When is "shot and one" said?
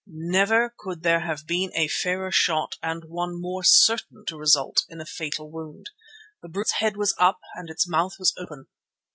2.31-3.39